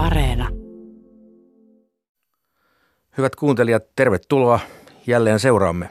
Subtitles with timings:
[0.00, 0.48] Areena.
[3.18, 4.60] Hyvät kuuntelijat, tervetuloa.
[5.06, 5.90] Jälleen seuraamme.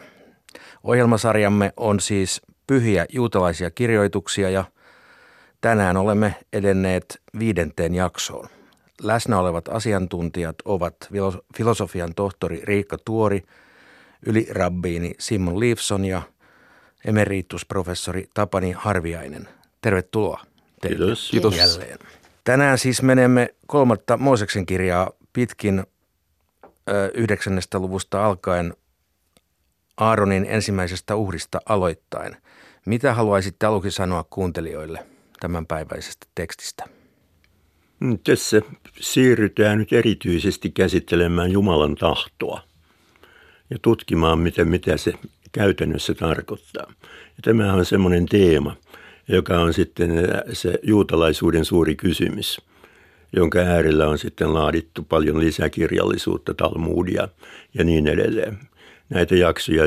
[0.84, 4.64] Ohjelmasarjamme on siis pyhiä juutalaisia kirjoituksia ja
[5.62, 8.48] tänään olemme edenneet viidenteen jaksoon.
[9.02, 10.96] Läsnä olevat asiantuntijat ovat
[11.58, 13.44] filosofian tohtori Riikka Tuori,
[14.26, 16.22] ylirabbiini Simon Leifson ja
[17.06, 19.48] emeritusprofessori Tapani Harviainen.
[19.82, 20.44] Tervetuloa
[20.82, 21.30] teille Kiitos.
[21.32, 21.58] Kiitos.
[21.58, 22.00] jälleen.
[22.50, 25.84] Tänään siis menemme kolmatta Mooseksen kirjaa pitkin
[27.14, 28.74] yhdeksännestä luvusta alkaen
[29.98, 32.36] Aaronin ensimmäisestä uhrista aloittain.
[32.86, 35.06] Mitä haluaisitte aluksi sanoa kuuntelijoille
[35.40, 36.86] tämänpäiväisestä tekstistä?
[38.00, 38.62] Mm, tässä
[39.00, 42.64] siirrytään nyt erityisesti käsittelemään Jumalan tahtoa
[43.70, 45.14] ja tutkimaan, mitä, mitä se
[45.52, 46.94] käytännössä tarkoittaa.
[47.04, 48.76] Ja tämähän on semmoinen teema,
[49.30, 50.12] joka on sitten
[50.54, 52.62] se juutalaisuuden suuri kysymys,
[53.34, 57.28] jonka äärellä on sitten laadittu paljon lisäkirjallisuutta, Talmudia
[57.74, 58.60] ja niin edelleen
[59.10, 59.84] näitä jaksoja,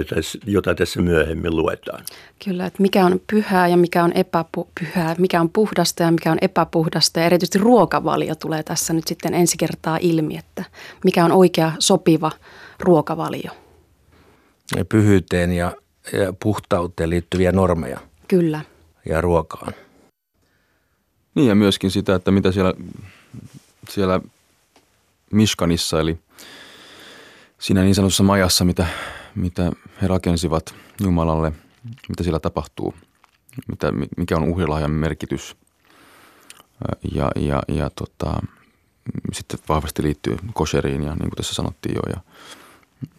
[0.46, 2.04] joita tässä myöhemmin luetaan.
[2.44, 6.38] Kyllä, että mikä on pyhää ja mikä on epäpyhää, mikä on puhdasta ja mikä on
[6.40, 7.20] epäpuhdasta.
[7.20, 10.64] Ja erityisesti ruokavalio tulee tässä nyt sitten ensi kertaa ilmi, että
[11.04, 12.30] mikä on oikea sopiva
[12.80, 13.50] ruokavalio.
[14.76, 15.72] Ja pyhyyteen ja,
[16.12, 17.98] ja puhtauteen liittyviä normeja.
[18.28, 18.60] Kyllä.
[19.04, 19.72] Ja ruokaan.
[21.34, 22.74] Niin ja myöskin sitä, että mitä siellä,
[23.88, 24.20] siellä
[25.30, 26.18] Mishkanissa eli–
[27.62, 28.86] siinä niin sanotussa majassa, mitä,
[29.34, 29.72] mitä
[30.02, 31.52] he rakensivat Jumalalle,
[32.08, 32.94] mitä siellä tapahtuu,
[33.68, 35.56] mitä, mikä on uhrilahjan merkitys.
[37.14, 38.40] Ja, ja, ja tota,
[39.32, 42.20] sitten vahvasti liittyy kosheriin ja niin kuin tässä sanottiin jo ja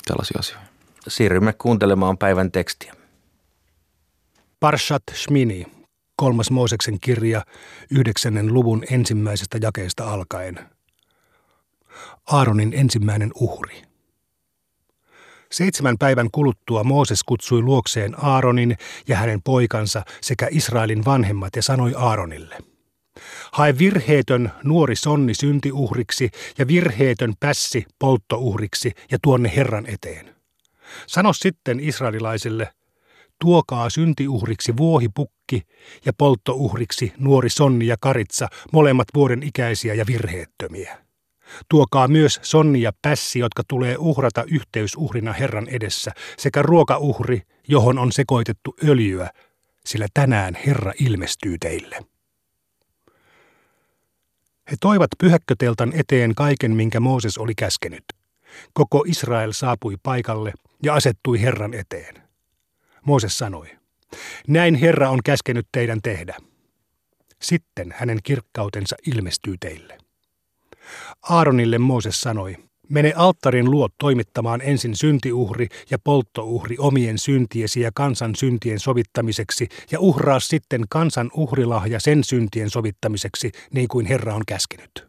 [0.07, 0.67] tällaisia asioita.
[1.07, 2.93] Siirrymme kuuntelemaan päivän tekstiä.
[4.63, 5.65] Parshat Shmini,
[6.15, 7.41] kolmas Mooseksen kirja,
[7.91, 10.59] yhdeksännen luvun ensimmäisestä jakeesta alkaen.
[12.31, 13.81] Aaronin ensimmäinen uhri–
[15.51, 21.93] Seitsemän päivän kuluttua Mooses kutsui luokseen Aaronin ja hänen poikansa sekä Israelin vanhemmat ja sanoi
[21.97, 22.57] Aaronille.
[23.51, 30.35] Hae virheetön nuori sonni syntiuhriksi ja virheetön pässi polttouhriksi ja tuonne Herran eteen.
[31.07, 32.69] Sano sitten israelilaisille,
[33.39, 35.61] tuokaa syntiuhriksi vuohipukki
[36.05, 41.03] ja polttouhriksi nuori sonni ja karitsa, molemmat vuoden ikäisiä ja virheettömiä.
[41.69, 48.11] Tuokaa myös sonni ja pässi, jotka tulee uhrata yhteysuhrina Herran edessä, sekä ruokauhri, johon on
[48.11, 49.29] sekoitettu öljyä,
[49.85, 51.99] sillä tänään Herra ilmestyy teille.
[54.71, 58.03] He toivat pyhäkköteltan eteen kaiken, minkä Mooses oli käskenyt.
[58.73, 62.22] Koko Israel saapui paikalle ja asettui Herran eteen.
[63.05, 63.67] Mooses sanoi,
[64.47, 66.37] näin Herra on käskenyt teidän tehdä.
[67.41, 69.97] Sitten hänen kirkkautensa ilmestyy teille.
[71.29, 72.55] Aaronille Mooses sanoi,
[72.89, 79.99] mene alttarin luo toimittamaan ensin syntiuhri ja polttouhri omien syntiesi ja kansan syntien sovittamiseksi ja
[79.99, 85.07] uhraa sitten kansan uhrilahja sen syntien sovittamiseksi, niin kuin Herra on käskenyt.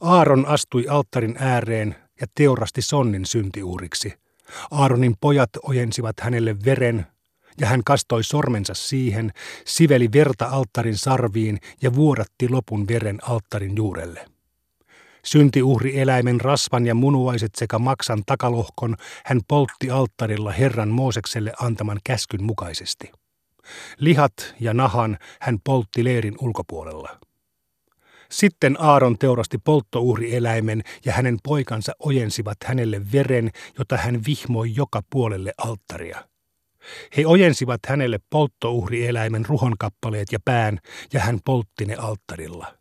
[0.00, 4.12] Aaron astui alttarin ääreen ja teurasti sonnin syntiuhriksi.
[4.70, 7.06] Aaronin pojat ojensivat hänelle veren,
[7.60, 9.32] ja hän kastoi sormensa siihen,
[9.64, 14.26] siveli verta alttarin sarviin ja vuodatti lopun veren alttarin juurelle.
[15.24, 22.42] Syntiuhri eläimen rasvan ja munuaiset sekä maksan takalohkon hän poltti alttarilla Herran Moosekselle antaman käskyn
[22.42, 23.12] mukaisesti.
[23.98, 27.18] Lihat ja nahan hän poltti leirin ulkopuolella.
[28.30, 35.52] Sitten Aaron teurasti polttouhrieläimen ja hänen poikansa ojensivat hänelle veren, jota hän vihmoi joka puolelle
[35.58, 36.28] alttaria.
[37.16, 40.78] He ojensivat hänelle polttouhrieläimen ruhonkappaleet ja pään,
[41.12, 42.74] ja hän poltti ne alttarilla.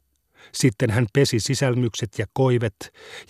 [0.52, 2.76] Sitten hän pesi sisälmykset ja koivet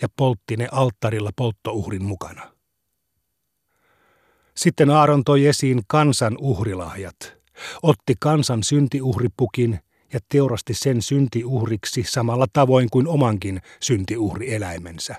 [0.01, 2.51] ja poltti ne alttarilla polttouhrin mukana.
[4.55, 7.37] Sitten Aaron toi esiin kansan uhrilahjat,
[7.83, 9.79] otti kansan syntiuhripukin
[10.13, 15.15] ja teurasti sen syntiuhriksi samalla tavoin kuin omankin syntiuhrieläimensä.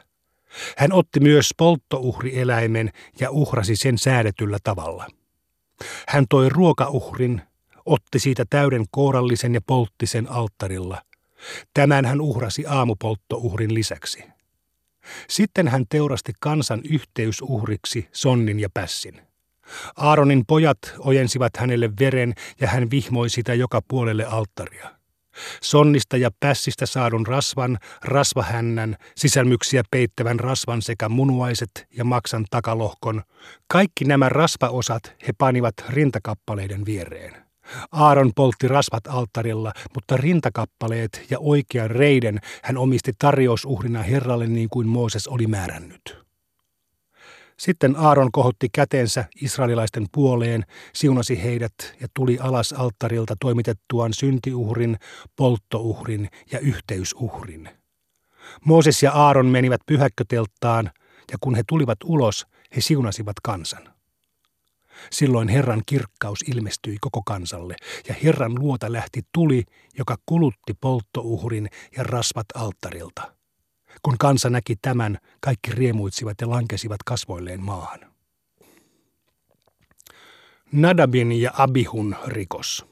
[0.77, 2.91] Hän otti myös polttouhrieläimen
[3.21, 5.07] ja uhrasi sen säädetyllä tavalla.
[6.09, 7.43] Hän toi ruokauhrin,
[7.87, 11.03] otti siitä täyden kourallisen ja poltti sen alttarilla.
[11.75, 14.25] Tämän hän uhrasi aamupolttouhrin lisäksi.
[15.29, 19.28] Sitten hän teurasti kansan yhteysuhriksi sonnin ja pässin.
[19.97, 24.99] Aaronin pojat ojensivat hänelle veren ja hän vihmoi sitä joka puolelle alttaria.
[25.63, 33.23] Sonnista ja pässistä saadun rasvan, rasvahännän, sisälmyksiä peittävän rasvan sekä munuaiset ja maksan takalohkon.
[33.69, 37.49] Kaikki nämä rasvaosat he panivat rintakappaleiden viereen.
[37.93, 44.89] Aaron poltti rasvat alttarilla, mutta rintakappaleet ja oikean reiden hän omisti tarjousuhrina Herralle niin kuin
[44.89, 46.28] Mooses oli määrännyt.
[47.59, 50.65] Sitten Aaron kohotti kätensä israelilaisten puoleen,
[50.95, 54.99] siunasi heidät ja tuli alas alttarilta toimitettuaan syntiuhrin,
[55.37, 57.69] polttouhrin ja yhteysuhrin.
[58.65, 60.91] Mooses ja Aaron menivät pyhäkkötelttaan,
[61.33, 62.47] ja kun he tulivat ulos,
[62.77, 63.95] he siunasivat kansan.
[65.11, 67.77] Silloin Herran kirkkaus ilmestyi koko kansalle,
[68.09, 69.65] ja Herran luota lähti tuli,
[69.99, 73.38] joka kulutti polttouhrin ja rasvat alttarilta.
[74.03, 78.01] Kun kansa näki tämän, kaikki riemuitsivat ja lankesivat kasvoilleen maahan.
[80.73, 82.87] Nadabin ja Abihun rikos.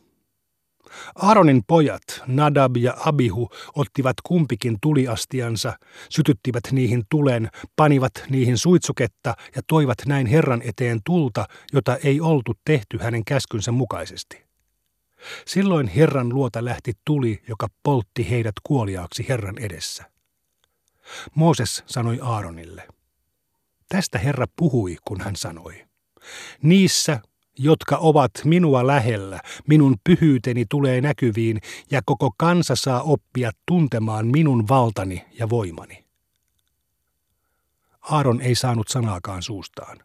[1.14, 5.79] Aaronin pojat, Nadab ja Abihu, ottivat kumpikin tuliastiansa,
[6.11, 12.53] sytyttivät niihin tulen, panivat niihin suitsuketta ja toivat näin Herran eteen tulta, jota ei oltu
[12.64, 14.47] tehty hänen käskynsä mukaisesti.
[15.47, 20.16] Silloin Herran luota lähti tuli, joka poltti heidät kuoliaaksi Herran edessä.
[21.35, 22.88] Mooses sanoi Aaronille,
[23.88, 25.87] tästä Herra puhui, kun hän sanoi,
[26.62, 27.20] niissä
[27.58, 31.61] jotka ovat minua lähellä, minun pyhyyteni tulee näkyviin
[31.91, 36.05] ja koko kansa saa oppia tuntemaan minun valtani ja voimani.
[38.00, 39.99] Aaron ei saanut sanaakaan suustaan.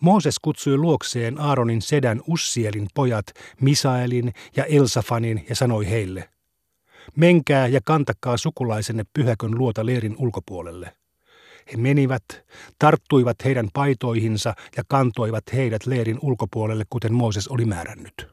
[0.00, 3.26] Mooses kutsui luokseen Aaronin sedän Ussielin pojat
[3.60, 6.28] Misaelin ja Elsafanin ja sanoi heille,
[7.16, 10.96] Menkää ja kantakaa sukulaisenne pyhäkön luota leirin ulkopuolelle.
[11.72, 12.24] He menivät,
[12.78, 18.28] tarttuivat heidän paitoihinsa ja kantoivat heidät leirin ulkopuolelle, kuten Mooses oli määrännyt.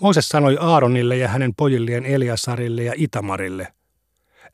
[0.00, 3.72] Mooses sanoi Aaronille ja hänen pojilleen Eliasarille ja Itamarille,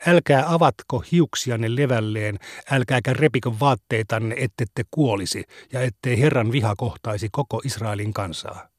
[0.06, 2.38] älkää avatko hiuksianne levälleen,
[2.70, 8.75] älkääkä repikö vaatteitanne, ettette kuolisi ja ettei Herran viha kohtaisi koko Israelin kansaa.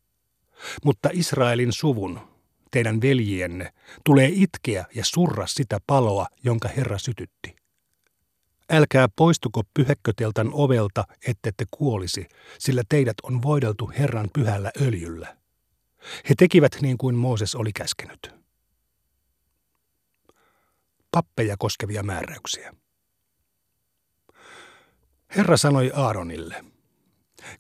[0.86, 2.20] Mutta Israelin suvun,
[2.72, 3.74] teidän veljienne,
[4.04, 7.56] tulee itkeä ja surra sitä paloa, jonka Herra sytytti.
[8.70, 12.28] Älkää poistuko pyhäkköteltan ovelta, ettette kuolisi,
[12.60, 15.38] sillä teidät on voideltu Herran pyhällä öljyllä.
[16.30, 18.34] He tekivät niin kuin Mooses oli käskenyt.
[21.12, 22.74] Pappeja koskevia määräyksiä.
[25.36, 26.64] Herra sanoi Aaronille–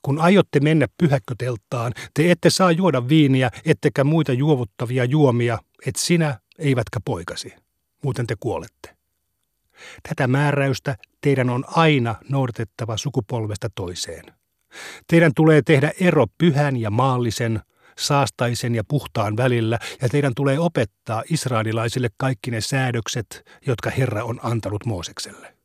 [0.01, 6.39] kun aiotte mennä pyhäkkötelttaan, te ette saa juoda viiniä, ettekä muita juovuttavia juomia, et sinä,
[6.60, 7.54] eivätkä poikasi.
[8.04, 8.98] Muuten te kuolette.
[10.10, 14.24] Tätä määräystä teidän on aina noudatettava sukupolvesta toiseen.
[15.07, 17.62] Teidän tulee tehdä ero pyhän ja maallisen,
[17.98, 24.40] saastaisen ja puhtaan välillä, ja teidän tulee opettaa israelilaisille kaikki ne säädökset, jotka Herra on
[24.44, 25.56] antanut Moosekselle.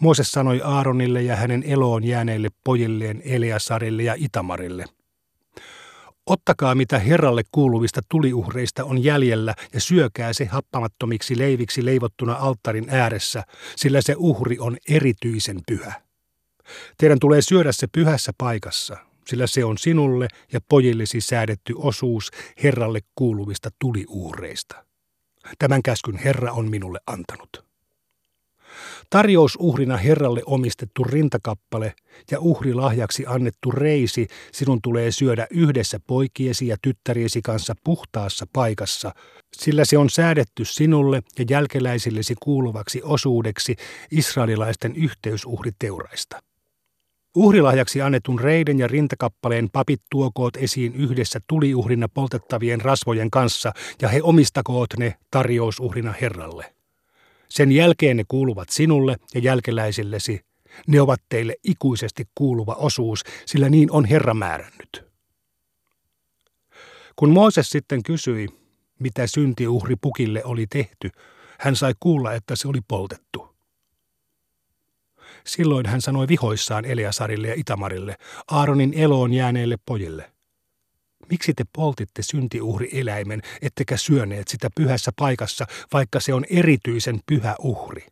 [0.00, 4.84] Mooses sanoi Aaronille ja hänen eloon jääneille pojilleen Eleasarille ja Itamarille.
[6.26, 13.42] Ottakaa mitä Herralle kuuluvista tuliuhreista on jäljellä ja syökää se happamattomiksi leiviksi leivottuna alttarin ääressä,
[13.76, 16.02] sillä se uhri on erityisen pyhä.
[16.98, 18.96] Teidän tulee syödä se pyhässä paikassa,
[19.26, 22.30] sillä se on sinulle ja pojillesi säädetty osuus
[22.62, 24.84] Herralle kuuluvista tuliuhreista.
[25.58, 27.71] Tämän käskyn Herra on minulle antanut.
[29.10, 31.94] Tarjousuhrina Herralle omistettu rintakappale
[32.30, 39.14] ja uhrilahjaksi annettu reisi sinun tulee syödä yhdessä poikiesi ja tyttäriesi kanssa puhtaassa paikassa,
[39.56, 43.76] sillä se on säädetty sinulle ja jälkeläisillesi kuuluvaksi osuudeksi
[44.10, 46.42] israelilaisten yhteysuhriteuraista.
[47.36, 53.72] Uhrilahjaksi annetun reiden ja rintakappaleen papit tuokoot esiin yhdessä tuliuhrina poltettavien rasvojen kanssa
[54.02, 56.74] ja he omistakoot ne tarjousuhrina Herralle.
[57.52, 60.40] Sen jälkeen ne kuuluvat sinulle ja jälkeläisillesi.
[60.86, 65.04] Ne ovat teille ikuisesti kuuluva osuus, sillä niin on Herra määrännyt.
[67.16, 68.48] Kun Mooses sitten kysyi,
[68.98, 71.10] mitä syntiuhri pukille oli tehty,
[71.58, 73.56] hän sai kuulla, että se oli poltettu.
[75.46, 78.16] Silloin hän sanoi vihoissaan Eleasarille ja Itamarille,
[78.50, 80.31] Aaronin eloon jääneille pojille.
[81.32, 88.06] Miksi te poltitte syntiuhri-eläimen, ettekä syöneet sitä pyhässä paikassa, vaikka se on erityisen pyhä uhri?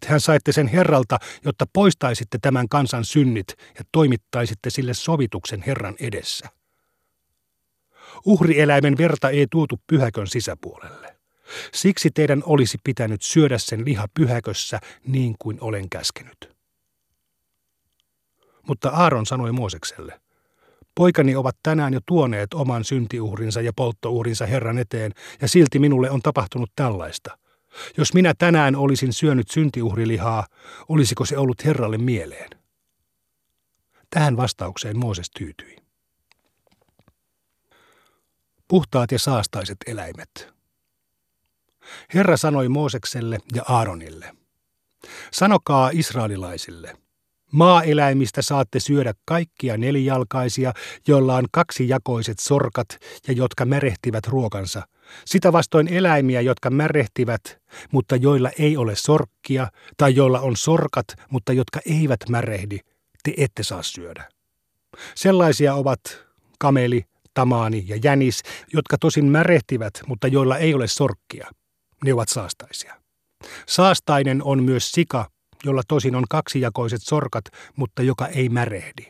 [0.00, 3.46] Tehän saitte sen Herralta, jotta poistaisitte tämän kansan synnit
[3.78, 6.48] ja toimittaisitte sille sovituksen Herran edessä.
[8.26, 11.16] Uhrieläimen verta ei tuotu pyhäkön sisäpuolelle.
[11.72, 16.56] Siksi teidän olisi pitänyt syödä sen liha pyhäkössä niin kuin olen käskenyt.
[18.68, 20.20] Mutta Aaron sanoi Moosekselle,
[20.94, 26.22] Poikani ovat tänään jo tuoneet oman syntiuhrinsa ja polttouhrinsa Herran eteen, ja silti minulle on
[26.22, 27.38] tapahtunut tällaista.
[27.96, 30.46] Jos minä tänään olisin syönyt syntiuhrilihaa,
[30.88, 32.50] olisiko se ollut Herralle mieleen?
[34.10, 35.76] Tähän vastaukseen Mooses tyytyi.
[38.68, 40.54] Puhtaat ja saastaiset eläimet.
[42.14, 44.36] Herra sanoi Moosekselle ja Aaronille,
[45.32, 46.96] sanokaa israelilaisille,
[47.54, 50.72] Maaeläimistä saatte syödä kaikkia nelijalkaisia,
[51.08, 52.88] joilla on kaksijakoiset sorkat
[53.28, 54.82] ja jotka märehtivät ruokansa.
[55.24, 57.42] Sitä vastoin eläimiä, jotka märehtivät,
[57.92, 62.78] mutta joilla ei ole sorkkia, tai joilla on sorkat, mutta jotka eivät märehdi,
[63.22, 64.28] te ette saa syödä.
[65.14, 66.00] Sellaisia ovat
[66.58, 68.42] kameli, tamaani ja jänis,
[68.72, 71.50] jotka tosin märehtivät, mutta joilla ei ole sorkkia.
[72.04, 72.94] Ne ovat saastaisia.
[73.66, 75.30] Saastainen on myös sika,
[75.64, 77.44] jolla tosin on kaksijakoiset sorkat,
[77.76, 79.06] mutta joka ei märehdi.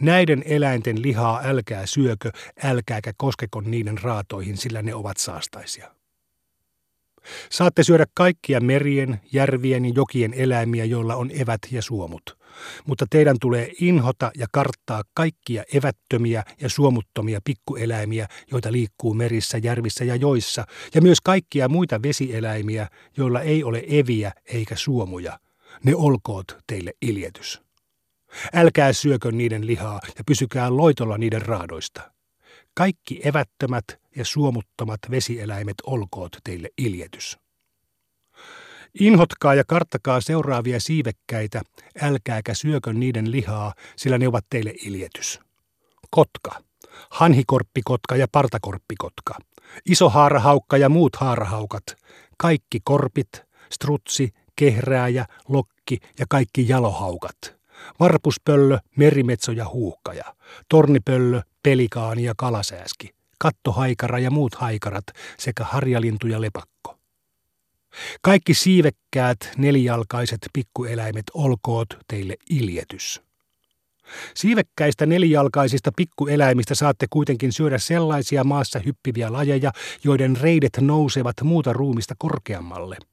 [0.00, 2.30] Näiden eläinten lihaa älkää syökö,
[2.62, 5.94] älkääkä koskeko niiden raatoihin, sillä ne ovat saastaisia.
[7.50, 12.38] Saatte syödä kaikkia merien, järvien ja jokien eläimiä, joilla on evät ja suomut.
[12.86, 20.04] Mutta teidän tulee inhota ja karttaa kaikkia evättömiä ja suomuttomia pikkueläimiä, joita liikkuu merissä, järvissä
[20.04, 20.64] ja joissa,
[20.94, 25.38] ja myös kaikkia muita vesieläimiä, joilla ei ole eviä eikä suomuja.
[25.84, 27.62] Ne olkoot teille iljetys.
[28.54, 32.12] Älkää syökö niiden lihaa ja pysykää loitolla niiden raadoista.
[32.74, 33.84] Kaikki evättömät
[34.16, 37.38] ja suomuttomat vesieläimet olkoot teille iljetys.
[39.00, 41.62] Inhotkaa ja karttakaa seuraavia siivekkäitä,
[42.02, 45.40] älkääkä syökö niiden lihaa, sillä ne ovat teille iljetys.
[46.10, 46.62] Kotka,
[47.10, 49.34] hanhikorppikotka ja partakorppikotka,
[49.86, 51.84] iso haarahaukka ja muut haarahaukat,
[52.38, 53.28] kaikki korpit,
[53.72, 57.36] strutsi, kehrääjä, lokki ja kaikki jalohaukat–
[58.00, 60.34] varpuspöllö, merimetso ja huuhkaja,
[60.68, 65.04] tornipöllö, pelikaani ja kalasääski, kattohaikara ja muut haikarat
[65.38, 66.98] sekä harjalintu ja lepakko.
[68.22, 73.22] Kaikki siivekkäät, nelijalkaiset pikkueläimet olkoot teille iljetys.
[74.34, 79.72] Siivekkäistä nelijalkaisista pikkueläimistä saatte kuitenkin syödä sellaisia maassa hyppiviä lajeja,
[80.04, 82.96] joiden reidet nousevat muuta ruumista korkeammalle–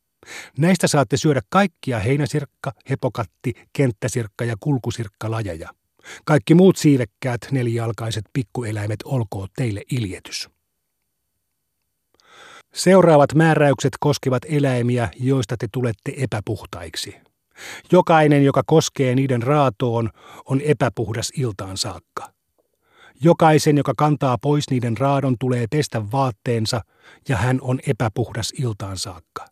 [0.57, 5.69] Näistä saatte syödä kaikkia heinäsirkka, hepokatti, kenttäsirkka ja kulkusirkka lajeja.
[6.25, 10.49] Kaikki muut siivekkäät nelijalkaiset pikkueläimet olkoot teille iljetys.
[12.73, 17.15] Seuraavat määräykset koskevat eläimiä, joista te tulette epäpuhtaiksi.
[17.91, 20.09] Jokainen, joka koskee niiden raatoon,
[20.45, 22.33] on epäpuhdas iltaan saakka.
[23.21, 26.81] Jokaisen, joka kantaa pois niiden raadon, tulee pestä vaatteensa,
[27.29, 29.45] ja hän on epäpuhdas iltaan saakka.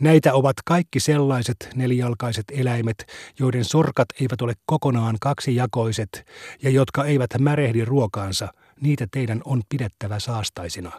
[0.00, 3.06] Näitä ovat kaikki sellaiset nelijalkaiset eläimet,
[3.38, 6.26] joiden sorkat eivät ole kokonaan kaksijakoiset
[6.62, 8.48] ja jotka eivät märehdi ruokaansa,
[8.80, 10.92] niitä teidän on pidettävä saastaisina.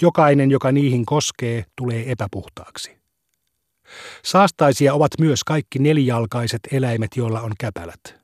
[0.00, 3.02] Jokainen, joka niihin koskee, tulee epäpuhtaaksi.
[4.24, 8.22] Saastaisia ovat myös kaikki nelijalkaiset eläimet, joilla on käpälät.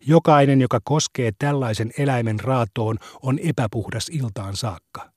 [0.00, 5.11] Jokainen, joka koskee tällaisen eläimen raatoon, on epäpuhdas iltaan saakka.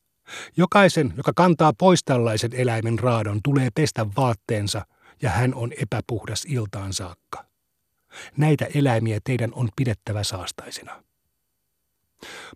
[0.58, 4.86] Jokaisen, joka kantaa pois tällaisen eläimen raadon, tulee pestä vaatteensa
[5.22, 7.46] ja hän on epäpuhdas iltaan saakka.
[8.38, 11.04] Näitä eläimiä teidän on pidettävä saastaisina.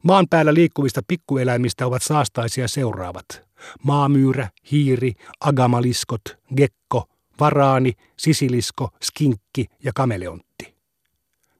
[0.04, 3.50] Maan päällä liikkuvista pikkueläimistä ovat saastaisia seuraavat.
[3.84, 6.22] Maamyyrä, hiiri, agamaliskot,
[6.58, 7.10] gekko,
[7.40, 10.76] varaani, sisilisko, skinkki ja kameleontti.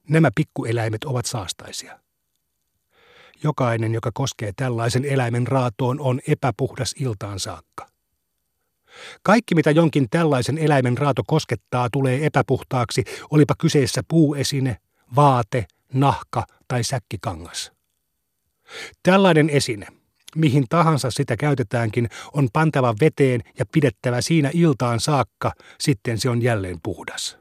[0.10, 1.99] Nämä pikkueläimet ovat saastaisia.
[3.43, 7.88] Jokainen, joka koskee tällaisen eläimen raatoon, on epäpuhdas iltaan saakka.
[9.24, 14.77] Kaikki, mitä jonkin tällaisen eläimen raato koskettaa, tulee epäpuhtaaksi, olipa kyseessä puuesine,
[15.15, 17.72] vaate, nahka tai säkkikangas.
[19.03, 19.88] Tällainen esine,
[20.36, 26.41] mihin tahansa sitä käytetäänkin, on pantava veteen ja pidettävä siinä iltaan saakka, sitten se on
[26.41, 27.38] jälleen puhdas.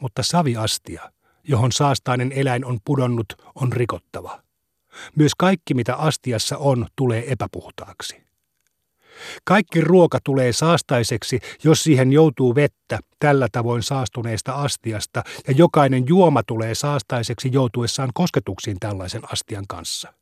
[0.00, 1.12] Mutta saviastia,
[1.44, 4.42] johon saastainen eläin on pudonnut, on rikottava.
[5.16, 8.22] Myös kaikki, mitä astiassa on, tulee epäpuhtaaksi.
[9.44, 16.42] Kaikki ruoka tulee saastaiseksi, jos siihen joutuu vettä tällä tavoin saastuneesta astiasta, ja jokainen juoma
[16.42, 20.12] tulee saastaiseksi joutuessaan kosketuksiin tällaisen astian kanssa.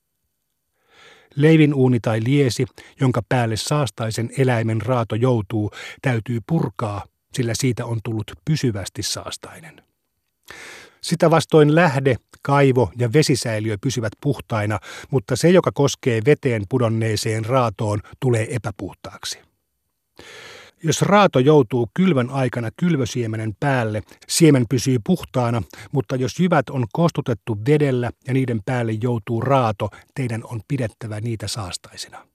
[1.35, 2.67] Leivin uuni tai liesi,
[3.01, 5.71] jonka päälle saastaisen eläimen raato joutuu,
[6.03, 9.83] täytyy purkaa, sillä siitä on tullut pysyvästi saastainen.
[11.01, 12.17] Sitä vastoin lähde,
[12.49, 14.78] kaivo ja vesisäiliö pysyvät puhtaina,
[15.11, 19.38] mutta se, joka koskee veteen pudonneeseen raatoon, tulee epäpuhtaaksi.
[20.83, 25.62] Jos raato joutuu kylvön aikana kylvösiemenen päälle, siemen pysyy puhtaana,
[25.93, 31.49] mutta jos jyvät on kostutettu vedellä ja niiden päälle joutuu raato, teidän on pidettävä niitä
[31.49, 32.26] saastaisina.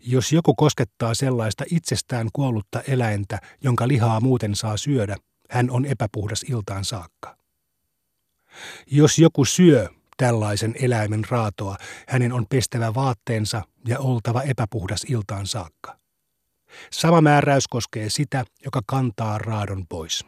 [0.00, 5.16] Jos joku koskettaa sellaista itsestään kuollutta eläintä, jonka lihaa muuten saa syödä,
[5.50, 7.43] hän on epäpuhdas iltaan saakka.
[8.86, 11.76] Jos joku syö tällaisen eläimen raatoa,
[12.08, 15.98] hänen on pestävä vaatteensa ja oltava epäpuhdas iltaan saakka.
[16.90, 20.24] Sama määräys koskee sitä, joka kantaa raadon pois.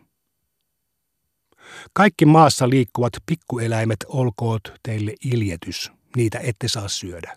[1.92, 7.36] Kaikki maassa liikkuvat pikkueläimet olkoot teille iljetys, niitä ette saa syödä.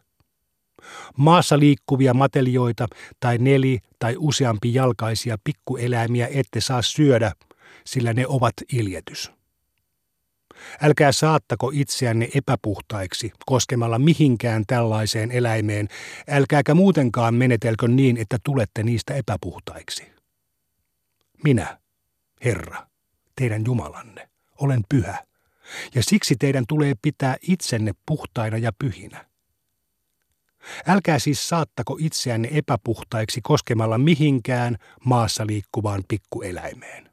[1.18, 2.88] Maassa liikkuvia matelioita
[3.20, 7.32] tai neli tai useampi jalkaisia pikkueläimiä ette saa syödä,
[7.86, 9.39] sillä ne ovat iljetys.
[10.82, 15.88] Älkää saattako itseänne epäpuhtaiksi koskemalla mihinkään tällaiseen eläimeen,
[16.30, 20.12] älkääkä muutenkaan menetelkö niin, että tulette niistä epäpuhtaiksi.
[21.44, 21.80] Minä,
[22.46, 22.88] Herra,
[23.36, 25.24] teidän Jumalanne, olen pyhä,
[25.96, 29.26] ja siksi teidän tulee pitää itsenne puhtaina ja pyhinä.
[30.88, 37.10] Älkää siis saattako itseänne epäpuhtaiksi koskemalla mihinkään maassa liikkuvaan pikkueläimeen.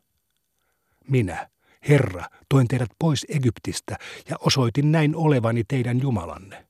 [1.08, 1.48] Minä,
[1.88, 3.96] Herra, toin teidät pois Egyptistä
[4.30, 6.66] ja osoitin näin olevani teidän Jumalanne.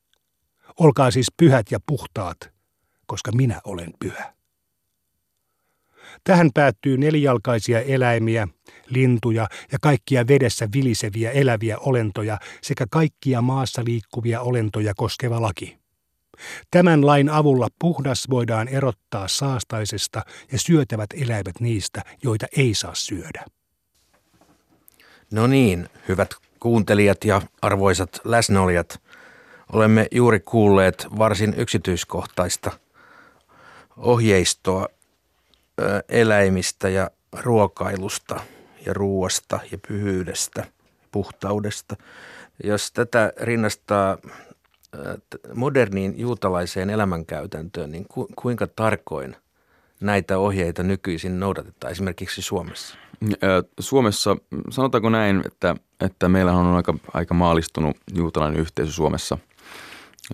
[0.81, 2.39] Olkaa siis pyhät ja puhtaat,
[3.07, 4.37] koska minä olen pyhä.
[6.25, 8.49] Tähän päättyy nelijalkaisia eläimiä,
[8.89, 15.79] lintuja ja kaikkia vedessä viliseviä eläviä olentoja sekä kaikkia maassa liikkuvia olentoja koskeva laki.
[16.71, 23.45] Tämän lain avulla puhdas voidaan erottaa saastaisesta ja syötävät eläimet niistä, joita ei saa syödä.
[25.31, 29.01] No niin, hyvät kuuntelijat ja arvoisat läsnäolijat,
[29.73, 32.71] olemme juuri kuulleet varsin yksityiskohtaista
[33.97, 34.89] ohjeistoa
[36.09, 38.41] eläimistä ja ruokailusta
[38.87, 40.65] ja ruuasta ja pyhyydestä,
[41.13, 41.97] puhtaudesta.
[42.65, 44.19] Jos tätä rinnastaa
[45.55, 49.37] moderniin juutalaiseen elämänkäytäntöön, niin ku, kuinka tarkoin
[50.01, 52.97] näitä ohjeita nykyisin noudatetaan esimerkiksi Suomessa?
[53.81, 54.37] Suomessa,
[54.71, 59.39] sanotaanko näin, että, että meillä on aika, aika maalistunut juutalainen yhteisö Suomessa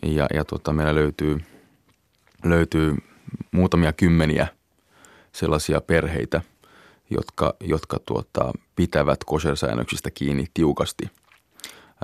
[0.03, 1.41] ja, ja tota, meillä löytyy,
[2.45, 2.97] löytyy
[3.51, 4.47] muutamia kymmeniä
[5.33, 6.41] sellaisia perheitä,
[7.11, 11.11] jotka, jotka tuota, pitävät kosersäännöksistä kiinni tiukasti,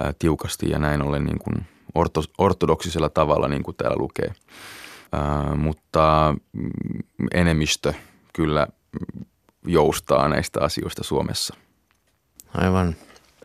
[0.00, 4.32] ää, tiukasti ja näin ollen niin kuin orto, ortodoksisella tavalla, niin kuin täällä lukee.
[5.12, 6.70] Ää, mutta mm,
[7.34, 7.94] enemmistö
[8.32, 8.66] kyllä
[9.66, 11.54] joustaa näistä asioista Suomessa.
[12.54, 12.96] Aivan.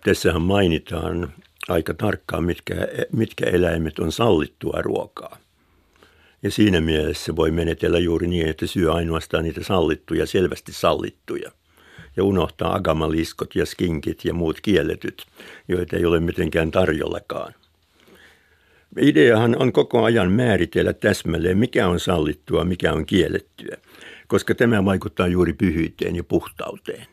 [0.03, 1.33] Tässähän mainitaan
[1.67, 2.75] aika tarkkaan, mitkä,
[3.11, 5.37] mitkä eläimet on sallittua ruokaa.
[6.43, 11.51] Ja siinä mielessä voi menetellä juuri niin, että syö ainoastaan niitä sallittuja, selvästi sallittuja.
[12.15, 15.25] Ja unohtaa agamaliskot ja skinkit ja muut kielletyt,
[15.67, 17.53] joita ei ole mitenkään tarjollakaan.
[19.01, 23.77] Ideahan on koko ajan määritellä täsmälleen, mikä on sallittua, mikä on kiellettyä
[24.27, 27.07] koska tämä vaikuttaa juuri pyhyyteen ja puhtauteen.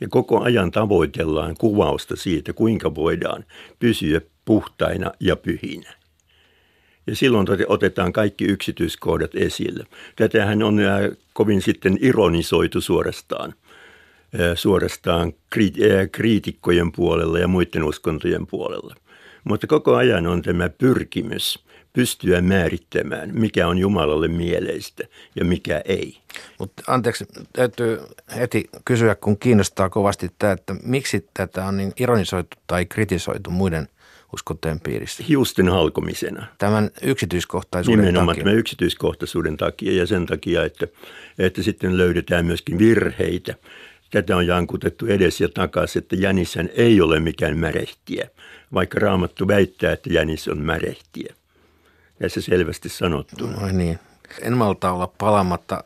[0.00, 3.44] Ja koko ajan tavoitellaan kuvausta siitä, kuinka voidaan
[3.78, 5.94] pysyä puhtaina ja pyhinä.
[7.06, 9.84] Ja silloin otetaan kaikki yksityiskohdat esille.
[10.16, 11.00] Tätähän on äh,
[11.32, 13.54] kovin sitten ironisoitu suorastaan,
[14.40, 18.94] äh, suorastaan äh, kriitikkojen puolella ja muiden uskontojen puolella.
[19.44, 21.63] Mutta koko ajan on tämä pyrkimys
[21.94, 25.04] pystyä määrittämään, mikä on Jumalalle mieleistä
[25.36, 26.18] ja mikä ei.
[26.58, 28.00] Mutta anteeksi, täytyy
[28.36, 33.88] heti kysyä, kun kiinnostaa kovasti tämä, että miksi tätä on niin ironisoitu tai kritisoitu muiden
[34.32, 35.24] uskontojen piirissä?
[35.28, 36.46] Hiusten halkomisena.
[36.58, 38.44] Tämän yksityiskohtaisuuden Nimenomaan takia.
[38.44, 40.86] tämän yksityiskohtaisuuden takia ja sen takia, että,
[41.38, 43.54] että sitten löydetään myöskin virheitä.
[44.10, 48.28] Tätä on jankutettu edes ja takaisin, että jänishän ei ole mikään märehtiä,
[48.74, 51.34] vaikka raamattu väittää, että jänis on märehtiä
[52.18, 53.46] tässä selvästi sanottu.
[53.46, 53.98] No niin.
[54.42, 55.84] En malta olla palamatta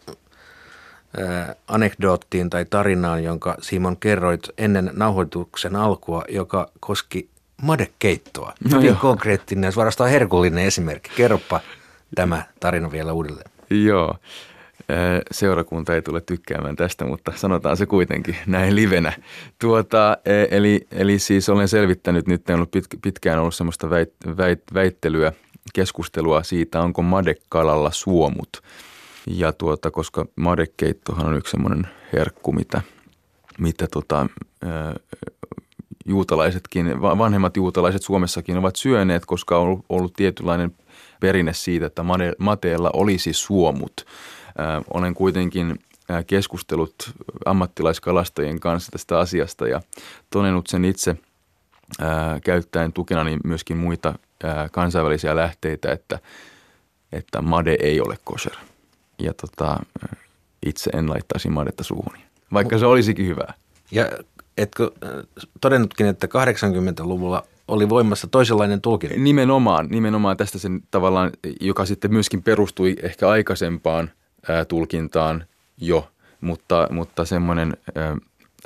[1.21, 7.29] äh, anekdoottiin tai tarinaan, jonka Simon kerroit ennen nauhoituksen alkua, joka koski
[7.63, 8.53] madekeittoa.
[8.65, 8.97] No Hyvin joo.
[9.01, 11.11] konkreettinen ja suorastaan herkullinen esimerkki.
[11.17, 11.61] Kerropa
[12.15, 13.51] tämä tarina vielä uudelleen.
[13.71, 14.17] Joo.
[15.31, 19.13] Seurakunta ei tule tykkäämään tästä, mutta sanotaan se kuitenkin näin livenä.
[19.59, 20.17] Tuota,
[20.51, 22.71] eli, eli siis olen selvittänyt, nyt on ollut
[23.03, 25.33] pitkään ollut semmoista väit, väit, väittelyä–
[25.73, 28.63] keskustelua siitä, onko madekalalla suomut.
[29.27, 32.83] Ja tuota, koska madekeittohan on yksi semmoinen herkku, mitä,
[33.59, 34.27] mitä tota,
[36.07, 40.75] juutalaisetkin, vanhemmat juutalaiset Suomessakin ovat syöneet, koska on ollut, tietynlainen
[41.21, 42.03] perinne siitä, että
[42.39, 44.07] mateella olisi suomut.
[44.95, 45.79] Olen kuitenkin
[46.27, 46.95] keskustellut
[47.45, 49.81] ammattilaiskalastajien kanssa tästä asiasta ja
[50.31, 51.17] todennut sen itse
[52.45, 54.15] käyttäen tukenani myöskin muita
[54.73, 56.19] kansainvälisiä lähteitä, että,
[57.13, 58.55] että made ei ole kosher.
[59.19, 59.77] Ja tota,
[60.67, 62.19] itse en laittaisi madetta suuhuni,
[62.53, 63.55] vaikka se olisikin hyvää.
[63.91, 64.09] Ja
[64.59, 64.91] etkö
[65.61, 69.17] todennutkin, että 80-luvulla oli voimassa toisenlainen tulkinta?
[69.19, 74.11] Nimenomaan, nimenomaan tästä sen tavallaan, joka sitten myöskin perustui ehkä aikaisempaan
[74.49, 75.45] ää, tulkintaan
[75.79, 76.09] jo,
[76.41, 78.17] mutta, mutta semmoinen, ää,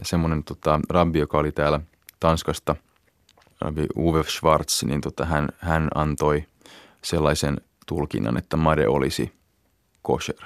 [0.03, 1.81] semmoinen tota, rabbi, joka oli täällä
[2.21, 2.77] Tanskasta,
[3.97, 6.45] Uwe Schwarz, niin tota, hän, hän antoi
[7.05, 9.33] sellaisen tulkinnan, että made olisi
[10.03, 10.37] kosher,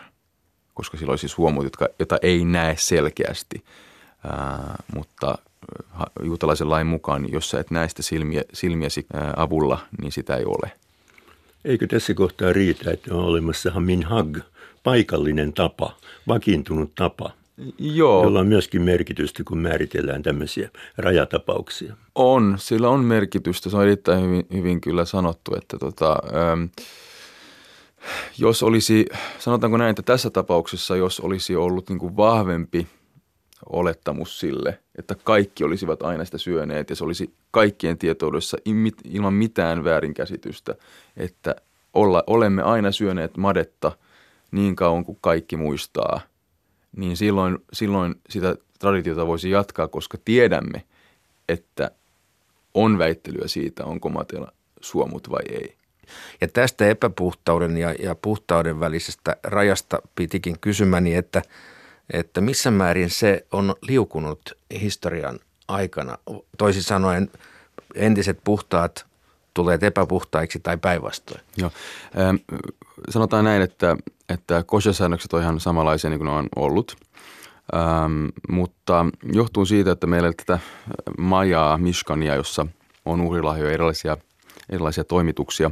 [0.74, 3.64] koska sillä olisi siis huomut, jotka, jota ei näe selkeästi,
[4.24, 5.38] ää, mutta
[6.22, 10.72] juutalaisen lain mukaan, jos sä et näe sitä silmiä, silmiäsi avulla, niin sitä ei ole.
[11.64, 14.38] Eikö tässä kohtaa riitä, että on olemassa minhag,
[14.85, 15.96] paikallinen tapa,
[16.29, 17.31] vakiintunut tapa,
[17.79, 18.23] Joo.
[18.25, 21.97] jolla on myöskin merkitystä, kun määritellään tämmöisiä rajatapauksia?
[22.14, 23.71] On, sillä on merkitystä.
[23.71, 26.64] Se on erittäin hyvin, hyvin kyllä sanottu, että tota, ähm,
[28.38, 29.07] jos olisi,
[29.38, 32.87] sanotaanko näin, että tässä tapauksessa, jos olisi ollut niin kuin vahvempi
[33.69, 38.57] olettamus sille, että kaikki olisivat aina sitä syöneet ja se olisi kaikkien tietoudessa
[39.05, 40.75] ilman mitään väärinkäsitystä,
[41.16, 41.55] että
[41.95, 43.92] olla, olemme aina syöneet madetta
[44.51, 46.21] niin kauan kuin kaikki muistaa,
[46.97, 50.83] niin silloin, silloin sitä traditiota voisi jatkaa, koska tiedämme,
[51.49, 51.91] että
[52.75, 55.75] on väittelyä siitä, onko matella suomut vai ei.
[56.41, 61.43] Ja tästä epäpuhtauden ja, ja puhtauden välisestä rajasta pitikin kysymäni, että–
[62.11, 66.19] että missä määrin se on liukunut historian aikana.
[66.59, 67.31] Toisin sanoen
[67.95, 69.06] entiset puhtaat
[69.57, 71.40] tuleet epäpuhtaiksi tai päinvastoin.
[71.57, 71.71] Joo.
[72.19, 72.37] Ähm,
[73.11, 73.97] sanotaan näin, että,
[74.29, 76.97] että koshasäännökset on ihan samanlaisia niin kuin ne on ollut.
[77.75, 80.59] Ähm, mutta johtuu siitä, että meillä tätä
[81.19, 82.66] majaa, Mishkania, jossa
[83.05, 84.16] on uhrilahjoja erilaisia,
[84.71, 85.71] erilaisia toimituksia.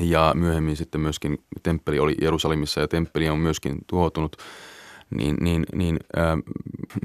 [0.00, 4.36] Ja myöhemmin sitten myöskin temppeli oli Jerusalemissa ja temppeli on myöskin tuhoutunut–
[5.10, 6.38] niin, niin, niin äh,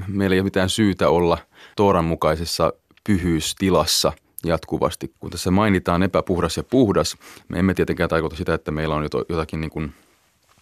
[0.08, 1.38] meillä ei ole mitään syytä olla
[1.76, 2.72] Tooran mukaisessa
[3.06, 4.12] pyhyystilassa
[4.44, 5.12] jatkuvasti.
[5.20, 7.16] Kun tässä mainitaan epäpuhdas ja puhdas,
[7.48, 9.92] me emme tietenkään tarkoita sitä, että meillä on jotakin, niin kuin,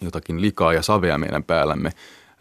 [0.00, 1.92] jotakin likaa ja savea meidän päällämme.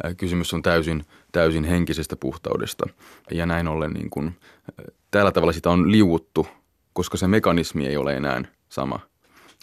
[0.06, 2.86] Äh, kysymys on täysin, täysin henkisestä puhtaudesta.
[3.32, 6.48] Ja näin ollen niin kuin, äh, tällä tavalla sitä on liuuttu,
[6.94, 9.00] koska se mekanismi ei ole enää sama.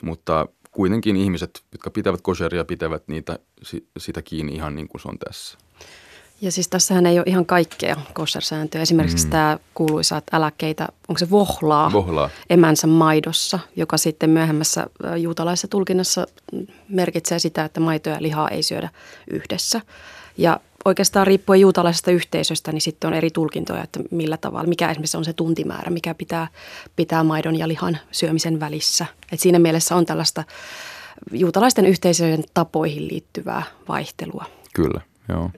[0.02, 3.38] Mutta kuitenkin ihmiset, jotka pitävät kosheria, pitävät niitä,
[3.98, 5.58] sitä kiinni ihan niin kuin se on tässä.
[6.44, 8.83] Ja siis tässähän ei ole ihan kaikkea kosher-sääntöjä.
[8.83, 9.30] Esimerkiksi mm.
[9.30, 16.26] tämä kuuluisa, että äläkkeitä, onko se vohlaa, vohlaa emänsä maidossa, joka sitten myöhemmässä juutalaisessa tulkinnassa
[16.88, 18.88] merkitsee sitä, että maitoa ja lihaa ei syödä
[19.30, 19.80] yhdessä.
[20.38, 25.16] Ja oikeastaan riippuen juutalaisesta yhteisöstä, niin sitten on eri tulkintoja, että millä tavalla, mikä esimerkiksi
[25.16, 26.48] on se tuntimäärä, mikä pitää,
[26.96, 29.07] pitää maidon ja lihan syömisen välissä.
[29.33, 30.44] Et siinä mielessä on tällaista
[31.33, 34.44] juutalaisten yhteisöjen tapoihin liittyvää vaihtelua.
[34.74, 35.50] Kyllä, joo.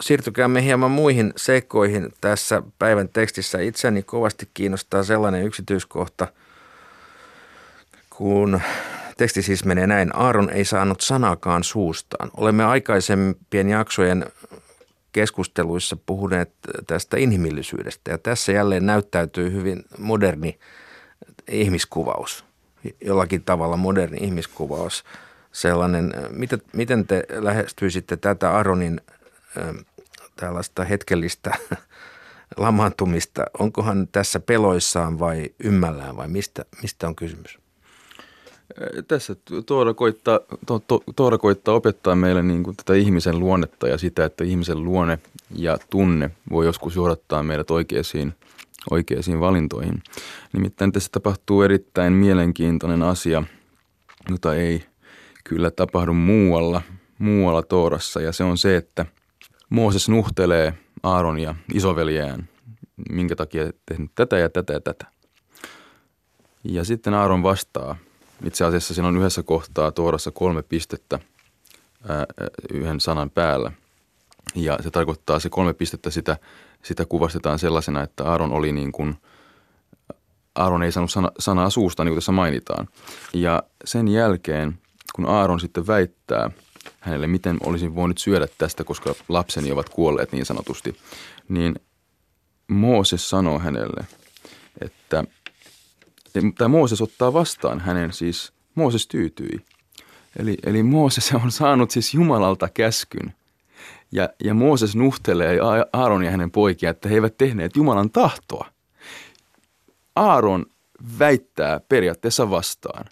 [0.00, 3.60] Siirtykäämme hieman muihin seikkoihin tässä päivän tekstissä.
[3.60, 6.26] Itseäni kovasti kiinnostaa sellainen yksityiskohta,
[8.10, 8.60] kun
[9.18, 10.16] Teksti siis menee näin.
[10.16, 12.30] Aaron ei saanut sanakaan suustaan.
[12.36, 14.26] Olemme aikaisempien jaksojen
[15.12, 16.52] keskusteluissa puhuneet
[16.86, 20.58] tästä inhimillisyydestä ja tässä jälleen näyttäytyy hyvin moderni
[21.48, 22.44] ihmiskuvaus.
[23.00, 25.04] Jollakin tavalla moderni ihmiskuvaus.
[25.52, 26.14] Sellainen,
[26.72, 29.00] miten, te lähestyisitte tätä Aaronin
[30.36, 31.58] tällaista hetkellistä
[32.56, 33.44] lamaantumista?
[33.58, 37.58] Onkohan tässä peloissaan vai ymmällään vai mistä, mistä on kysymys?
[39.08, 43.98] Tässä Toora koittaa, to, to, Toora koittaa opettaa meille niin kuin tätä ihmisen luonnetta ja
[43.98, 45.18] sitä, että ihmisen luonne
[45.54, 48.34] ja tunne voi joskus johdattaa meidät oikeisiin,
[48.90, 50.02] oikeisiin valintoihin.
[50.52, 53.42] Nimittäin tässä tapahtuu erittäin mielenkiintoinen asia,
[54.30, 54.84] jota ei
[55.44, 56.82] kyllä tapahdu muualla,
[57.18, 59.06] muualla Toorassa ja se on se, että
[59.68, 62.48] Mooses nuhtelee Aaron ja isoveljään,
[63.10, 65.06] minkä takia tehnyt tätä ja tätä ja tätä.
[66.64, 67.96] Ja sitten Aaron vastaa–
[68.44, 71.18] itse asiassa siinä on yhdessä kohtaa tuorassa kolme pistettä
[72.08, 72.26] ää,
[72.72, 73.72] yhden sanan päällä.
[74.54, 76.36] Ja se tarkoittaa se kolme pistettä, sitä,
[76.82, 79.16] sitä kuvastetaan sellaisena, että Aaron oli niin kuin,
[80.54, 82.88] Aaron ei saanut sana, sanaa suusta, niin kuin tässä mainitaan.
[83.34, 84.78] Ja sen jälkeen,
[85.14, 86.50] kun Aaron sitten väittää
[87.00, 90.96] hänelle, miten olisin voinut syödä tästä, koska lapseni ovat kuolleet niin sanotusti,
[91.48, 91.74] niin
[92.68, 94.06] Mooses sanoo hänelle,
[94.80, 95.24] että–
[96.58, 99.64] tai Mooses ottaa vastaan hänen siis, Mooses tyytyi.
[100.38, 103.34] Eli, eli Mooses on saanut siis Jumalalta käskyn.
[104.12, 105.58] Ja, ja Mooses nuhtelee
[105.92, 108.70] Aaron ja hänen poikia, että he eivät tehneet Jumalan tahtoa.
[110.16, 110.66] Aaron
[111.18, 113.04] väittää periaatteessa vastaan.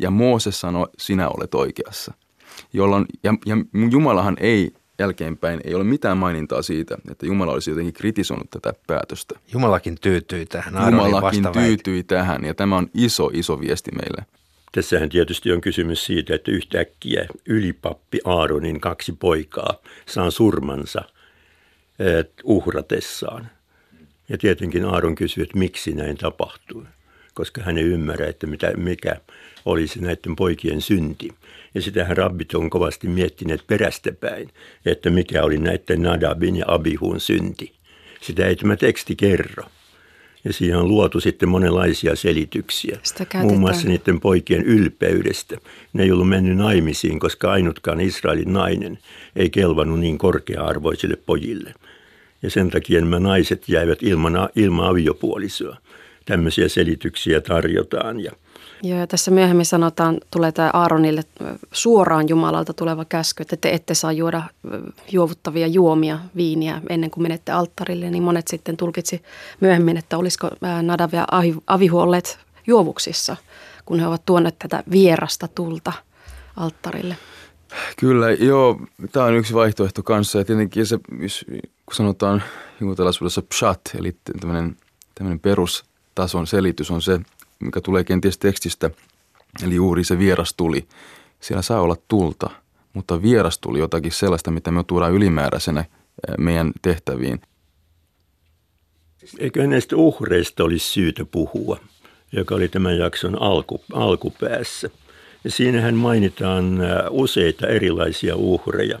[0.00, 2.14] Ja Mooses sanoo, sinä olet oikeassa.
[2.72, 3.56] Jolloin, ja, ja
[3.90, 9.38] Jumalahan ei jälkeenpäin ei ole mitään mainintaa siitä, että Jumala olisi jotenkin kritisoinut tätä päätöstä.
[9.52, 10.74] Jumalakin tyytyi tähän.
[10.86, 14.26] Jumalakin tyytyi tähän ja tämä on iso, iso viesti meille.
[14.72, 19.74] Tässähän tietysti on kysymys siitä, että yhtäkkiä ylipappi Aaronin kaksi poikaa
[20.06, 21.02] saa surmansa
[22.44, 23.48] uhratessaan.
[24.28, 26.84] Ja tietenkin Aaron kysyy, että miksi näin tapahtui,
[27.34, 29.16] koska hän ei ymmärrä, että mitä, mikä
[29.64, 31.28] olisi näiden poikien synti.
[31.74, 34.50] Ja sitähän rabbit on kovasti miettineet perästäpäin,
[34.86, 37.72] että mikä oli näiden Nadabin ja Abihun synti.
[38.20, 39.64] Sitä ei tämä teksti kerro.
[40.44, 42.98] Ja siihen on luotu sitten monenlaisia selityksiä.
[43.42, 45.56] Muun muassa niiden poikien ylpeydestä.
[45.92, 48.98] Ne ei ollut mennyt naimisiin, koska ainutkaan Israelin nainen
[49.36, 51.74] ei kelvannut niin korkea-arvoisille pojille.
[52.42, 55.76] Ja sen takia nämä naiset jäivät ilman, ilman aviopuolisoa.
[56.24, 58.20] Tämmöisiä selityksiä tarjotaan.
[58.20, 58.32] Ja
[58.84, 61.22] Joo, ja tässä myöhemmin sanotaan, tulee tämä Aaronille
[61.72, 64.42] suoraan Jumalalta tuleva käsky, että te ette saa juoda
[65.12, 68.10] juovuttavia juomia, viiniä ennen kuin menette alttarille.
[68.10, 69.22] Niin monet sitten tulkitsi
[69.60, 70.50] myöhemmin, että olisiko
[70.82, 71.26] Nadav ja
[71.66, 73.36] Avihu olleet juovuksissa,
[73.84, 75.92] kun he ovat tuoneet tätä vierasta tulta
[76.56, 77.16] alttarille.
[77.96, 78.80] Kyllä, joo,
[79.12, 80.38] tämä on yksi vaihtoehto kanssa.
[80.38, 80.98] Ja tietenkin se,
[81.86, 82.42] kun sanotaan
[82.80, 84.76] juutalaisuudessa pshat, eli tämmöinen,
[85.14, 87.20] tämmöinen perustason selitys on se,
[87.62, 88.90] mikä tulee kenties tekstistä,
[89.64, 90.86] eli juuri se vieras tuli.
[91.40, 92.50] Siellä saa olla tulta,
[92.92, 97.40] mutta vieras tuli jotakin sellaista, mitä me tuodaan ylimääräisenä eh, meidän tehtäviin.
[99.38, 101.78] Eikö näistä uhreista olisi syytä puhua,
[102.32, 104.90] joka oli tämän jakson alku, alkupäässä.
[105.44, 108.98] Ja siinähän mainitaan eh, useita erilaisia uhreja.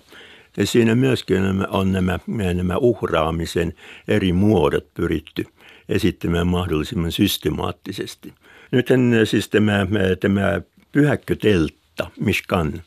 [0.56, 2.18] Ja siinä myöskin on nämä,
[2.54, 3.74] nämä uhraamisen
[4.08, 5.44] eri muodot pyritty
[5.88, 8.34] esittämään mahdollisimman systemaattisesti.
[8.72, 8.88] Nyt
[9.24, 9.86] siis tämä,
[10.20, 10.60] tämä
[10.92, 12.82] pyhäkköteltta, Mishkan,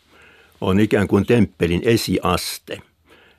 [0.61, 2.81] on ikään kuin temppelin esiaste.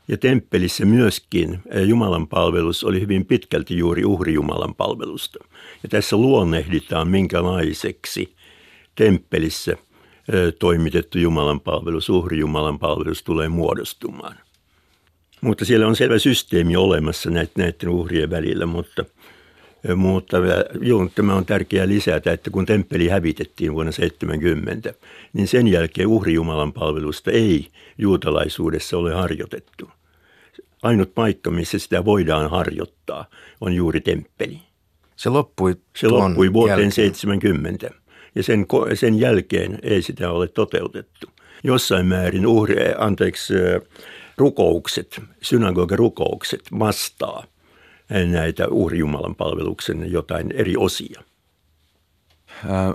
[0.08, 5.38] Ja temppelissä myöskin Jumalan palvelus oli hyvin pitkälti juuri uhrijumalan palvelusta.
[5.82, 8.34] Ja tässä luonnehditaan, minkälaiseksi
[8.94, 9.76] temppelissä
[10.58, 14.36] toimitettu Jumalan palvelus, uhrijumalan palvelus tulee muodostumaan.
[15.40, 19.04] Mutta siellä on selvä systeemi olemassa näiden uhrien välillä, mutta–
[19.96, 20.36] mutta
[20.80, 24.94] joo, tämä on tärkeää lisätä, että kun temppeli hävitettiin vuonna 70,
[25.32, 27.68] niin sen jälkeen uhrijumalan palvelusta ei
[27.98, 29.90] juutalaisuudessa ole harjoitettu.
[30.82, 33.24] Ainut paikka, missä sitä voidaan harjoittaa,
[33.60, 34.58] on juuri temppeli.
[35.16, 36.92] Se loppui, Se loppui vuoteen jälkeen.
[36.92, 37.90] 70
[38.34, 41.26] ja sen, sen jälkeen ei sitä ole toteutettu.
[41.64, 43.54] Jossain määrin uhri, anteeksi,
[44.36, 47.44] rukoukset, synagogarukoukset vastaa–
[48.10, 51.22] näitä uhrijumalan palveluksen jotain eri osia.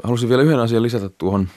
[0.03, 1.49] Haluaisin vielä yhden asian lisätä tuohon,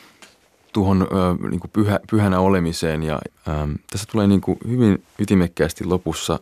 [0.72, 3.02] tuohon äh, niin kuin pyhä, pyhänä olemiseen.
[3.02, 6.40] Ja, äh, tässä tulee niin kuin hyvin ytimekkäästi lopussa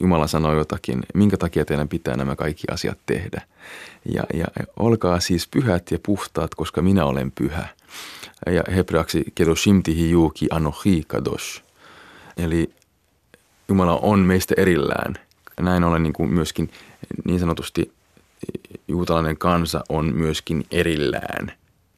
[0.00, 3.42] Jumala sanoo jotakin, minkä takia teidän pitää nämä kaikki asiat tehdä.
[4.14, 7.68] Ja, ja olkaa siis pyhät ja puhtaat, koska minä olen pyhä.
[8.46, 11.62] Ja hebreaksi kedoshim tihi juuki anohi kadosh.
[12.36, 12.70] Eli
[13.68, 15.14] Jumala on meistä erillään–
[15.60, 16.70] ja näin ollen niin kuin myöskin
[17.24, 17.92] niin sanotusti
[18.88, 21.52] juutalainen kansa on myöskin erillään,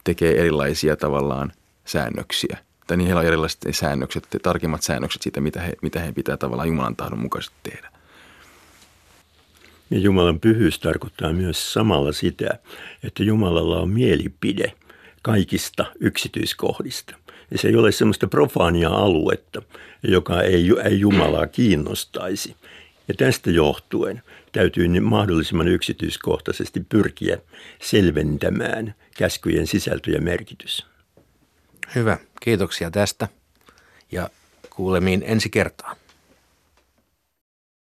[0.05, 1.53] tekee erilaisia tavallaan
[1.85, 2.59] säännöksiä.
[2.87, 6.69] Tai niin heillä on erilaiset säännökset, tarkemmat säännökset siitä, mitä he, mitä he pitää tavallaan
[6.69, 7.91] Jumalan tahdon mukaisesti tehdä.
[9.91, 12.59] Ja Jumalan pyhyys tarkoittaa myös samalla sitä,
[13.05, 14.73] että Jumalalla on mielipide
[15.23, 17.17] kaikista yksityiskohdista.
[17.51, 19.63] Ja se ei ole semmoista profaania aluetta,
[20.03, 22.57] joka ei, ei Jumalaa kiinnostaisi.
[23.09, 27.39] Ja tästä johtuen täytyy mahdollisimman yksityiskohtaisesti pyrkiä
[27.83, 30.87] selventämään käskyjen sisältö ja merkitys.
[31.95, 33.29] Hyvä, kiitoksia tästä
[34.13, 34.31] ja
[34.71, 35.97] kuulemiin ensi kertaan.